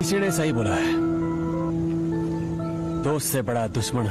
किसी 0.00 0.18
ने 0.18 0.30
सही 0.30 0.52
बोला 0.52 0.74
है 0.74 0.92
दोस्त 3.02 3.26
से 3.26 3.42
बड़ा 3.42 3.66
दुश्मन 3.68 4.08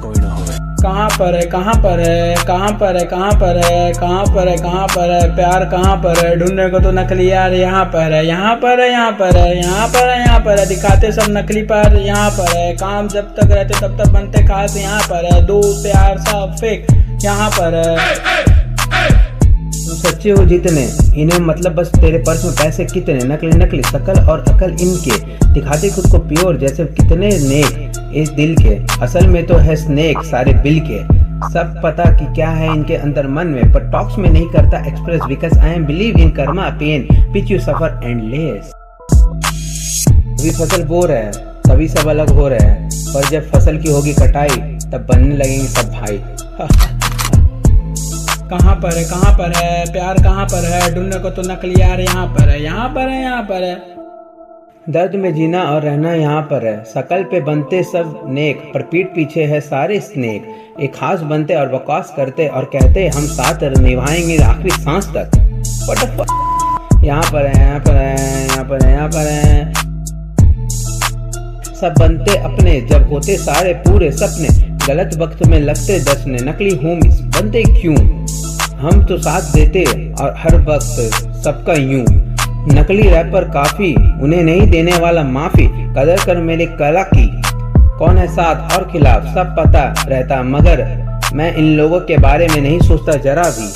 कोई 0.00 0.14
ना 0.16 0.30
हो 0.30 0.44
कहाँ 0.82 1.08
पर 1.10 1.34
है 1.34 1.44
कहाँ 1.48 1.74
पर 1.76 2.00
है 2.00 2.34
कहाँ 2.44 2.70
पर 2.72 2.96
है 2.96 3.04
कहाँ 3.06 3.32
पर 3.40 3.58
है 3.58 3.84
कहाँ 3.86 4.16
पर 4.26 4.48
है 4.48 4.56
कहाँ 4.58 4.86
पर 4.88 5.10
है 5.12 5.34
प्यार 5.36 5.64
कहाँ 5.66 5.96
पर 5.98 6.18
है 6.18 6.34
ढूँढने 6.38 6.68
को 6.70 6.80
तो 6.80 6.90
नकली 6.92 7.30
यार 7.30 7.54
यहाँ 7.54 7.84
पर 7.92 8.12
है 8.12 8.24
यहाँ 8.26 8.54
पर 8.56 8.80
है 8.80 8.90
यहाँ 8.90 9.12
पर 9.12 9.36
है 9.36 9.56
यहाँ 9.56 9.86
पर 9.88 10.08
है 10.08 10.18
यहाँ 10.18 10.40
पर 10.40 10.58
है 10.58 10.66
दिखाते 10.66 11.12
सब 11.12 11.32
नकली 11.32 11.62
पर 11.66 11.96
यहाँ 11.98 12.30
पर 12.32 12.56
है 12.56 12.72
काम 12.76 13.08
जब 13.10 13.34
तक 13.36 13.52
रहते 13.52 13.80
तब 13.80 14.02
तक 14.02 14.12
बनते 14.12 14.46
खास 14.46 14.76
यहाँ 14.76 15.00
पर 15.04 15.32
है 15.32 15.46
दोस्त 15.46 15.82
प्यार 15.82 16.18
सब 16.22 16.56
फेक 16.60 16.86
यहाँ 17.22 17.50
पर 17.50 17.74
है 17.80 18.45
सच्चे 20.26 20.40
हो 20.40 20.44
जितने। 20.44 20.82
इन्हें 21.22 21.38
मतलब 21.40 21.74
बस 21.74 21.90
तेरे 21.94 22.18
पर्स 22.18 22.44
में 22.44 22.54
पैसे 22.54 22.84
कितने, 22.84 23.18
नकली 23.24 23.50
नकली 23.50 23.82
शकल 23.82 24.20
और 24.20 24.44
अकल 24.48 24.70
इनके। 24.80 25.18
दिखाते 25.54 25.90
खुद 25.90 26.10
को 26.10 26.18
प्योर 26.18 26.56
जैसे 26.56 26.84
कितने 26.84 27.28
नेक 27.28 28.12
इस 28.14 28.30
दिल 28.30 28.54
के। 28.56 28.74
असल 29.04 29.26
में 29.26 29.46
तो 29.46 29.56
है 29.56 29.76
स्नेक 29.76 30.24
सारे 30.24 30.52
बिल 30.62 30.80
के। 30.80 31.02
सब 31.52 31.80
पता 31.84 32.04
कि 32.12 32.34
क्या 32.34 32.48
है 32.50 32.72
इनके 32.74 32.94
अंदर 32.96 33.26
मन 33.28 33.46
में, 33.46 33.72
पर 33.72 33.90
टॉक्स 33.90 34.18
में 34.18 34.28
नहीं 34.30 34.46
करता 34.46 34.78
express 34.86 35.20
because 35.28 35.58
I 35.58 35.70
am 35.70 35.84
believe 35.86 36.16
in 36.16 36.30
karma 36.30 36.68
pain 36.80 37.06
pitch 37.32 37.50
you 37.50 37.58
suffer 37.60 38.00
endless 38.04 38.72
अभी 40.38 40.50
फ़सल 40.50 40.84
बो 40.84 41.04
रहे 41.04 41.18
हैं, 41.18 41.32
तभी 41.68 41.88
सब 41.88 42.08
अलग 42.08 42.30
हो 42.30 42.48
रहे 42.48 42.66
हैं, 42.66 42.88
पर 43.14 43.28
जब 43.28 43.50
फ़सल 43.50 43.78
की 43.78 43.90
होगी 43.90 44.12
कटाई, 44.12 44.56
तब 44.92 45.06
बनने 45.10 45.36
लगेंगे 45.36 45.66
सब 45.66 45.90
भाई। 45.90 46.20
कहाँ 48.50 48.74
पर 48.76 48.96
है, 48.96 49.04
कहाँ 49.04 49.32
पर 49.38 49.52
है? 49.56 49.92
प्यार 49.92 50.14
कहाँ 50.14 50.46
पर 50.46 50.64
है? 50.64 50.94
ढूँढने 50.94 51.18
को 51.18 51.30
तो 51.30 51.42
नकली 51.42 51.80
यार 51.80 52.00
यहाँ 52.00 52.26
पर 52.26 52.48
है, 52.48 52.62
यहाँ 52.62 52.88
पर 52.88 53.08
है, 53.08 53.22
यहाँ 53.22 53.42
पर 53.42 53.62
है। 53.62 53.96
दर्द 54.90 55.14
में 55.14 55.34
जीना 55.34 55.62
और 55.62 55.82
रहना 55.82 56.14
यहाँ 56.14 56.42
पर 56.42 56.66
है। 56.66 56.84
शकल 56.84 57.22
पे 57.22 57.40
बनते 57.40 57.82
सब 57.82 58.20
नेक, 58.28 58.70
पर 58.74 58.82
पीठ 58.82 59.06
पीछे 59.06 59.44
है 59.44 59.60
सारे 59.60 60.00
स्नेक। 60.00 60.44
एक 60.80 60.94
खास 60.94 61.20
बनते 61.20 61.54
और 61.54 61.68
बकवास 61.68 62.14
करते 62.16 62.46
और 62.48 62.64
कहते, 62.64 63.08
हम 63.08 63.26
साथ 63.26 63.62
निभाएँगे 63.78 64.36
आखिरी 64.38 64.70
सांस 64.70 65.06
तक। 65.16 65.30
यहाँ 67.04 67.22
पर 67.22 67.46
है, 67.46 67.60
यहाँ 67.60 67.80
पर 67.80 67.94
है, 67.94 68.46
यहाँ 68.46 68.64
पर 68.64 68.86
है, 68.86 68.92
यहाँ 68.92 69.08
पर 69.08 69.26
है। 69.26 69.72
सब 71.74 71.94
बनते 71.98 72.36
अपने, 72.36 72.80
जब 72.80 73.08
होते 73.08 73.36
सारे 73.36 73.74
पूरे 73.74 74.12
सपने। 74.12 74.66
गलत 74.86 75.16
वक्त 75.18 75.46
में 75.46 75.58
लगते 75.60 75.98
दसने। 76.00 76.38
नकली 76.38 76.76
होमिस 76.76 77.20
बनते 77.20 77.62
क्यों? 77.62 78.25
हम 78.78 79.04
तो 79.06 79.16
साथ 79.18 79.52
देते 79.52 79.84
और 80.14 80.34
हर 80.38 80.54
वक्त 80.62 81.40
सबका 81.44 81.74
यूँ 81.74 82.04
नकली 82.70 83.02
रैपर 83.02 83.44
काफ़ी 83.50 83.94
उन्हें 84.22 84.42
नहीं 84.42 84.66
देने 84.70 84.96
वाला 84.98 85.22
माफ़ी 85.26 85.66
कदर 85.94 86.24
कर 86.24 86.40
मेरे 86.42 86.66
कला 86.74 87.02
की 87.06 87.26
कौन 87.98 88.18
है 88.18 88.26
साथ 88.30 88.76
और 88.76 88.88
खिलाफ 88.90 89.26
सब 89.34 89.54
पता 89.58 89.84
रहता 90.00 90.42
मगर 90.44 90.84
मैं 91.34 91.54
इन 91.54 91.76
लोगों 91.76 92.00
के 92.02 92.18
बारे 92.18 92.48
में 92.48 92.60
नहीं 92.60 92.80
सोचता 92.80 93.16
जरा 93.22 93.48
भी 93.50 93.72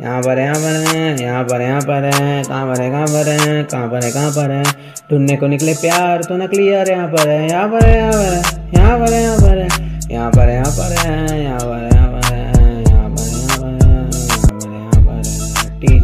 यहाँ 0.00 0.20
पर 0.22 0.38
यहाँ 0.38 0.54
पर 0.56 0.76
है 0.86 1.22
यहाँ 1.22 1.44
पर 1.44 1.60
यहाँ 1.60 1.80
पर 1.82 2.04
है 2.04 2.42
कहाँ 2.44 2.66
पर 2.66 2.80
है 2.80 2.90
कहाँ 2.90 3.06
पर 3.06 3.28
है 3.30 3.62
कहाँ 3.64 3.88
पर 3.88 4.04
है 4.04 4.10
कहाँ 4.12 4.30
पर 4.32 4.50
है 4.50 4.62
ढूँढने 5.10 5.36
को 5.36 5.46
निकले 5.48 5.74
प्यार 5.76 6.24
तो 6.24 6.36
नकली 6.36 6.70
यार 6.70 6.90
यहाँ 6.90 7.08
पर 7.08 7.28
है 7.28 7.48
यहाँ 7.48 7.68
पर 7.68 7.86
है 7.86 7.96
यहाँ 7.96 8.98
पर 8.98 9.12
है 9.12 9.22
यहाँ 9.22 9.40
पर 9.40 9.58
है 9.58 9.72
यहाँ 10.10 10.30
पर 10.30 10.48
है 10.48 10.54
यहाँ 10.54 10.70
पर 10.70 10.96
है 10.98 11.42
यहाँ 11.42 11.60
पर 11.60 11.72
है 11.72 11.83
है 11.83 11.83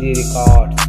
easy 0.03 0.23
records. 0.34 0.80